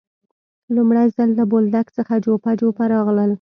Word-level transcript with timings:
لومړی 0.75 1.07
ځل 1.15 1.29
له 1.39 1.43
بولدک 1.51 1.87
څخه 1.97 2.13
جوپه 2.25 2.51
جوپه 2.59 2.83
راغلل. 2.93 3.29